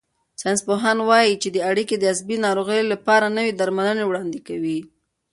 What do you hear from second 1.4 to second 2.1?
چې دا اړیکه د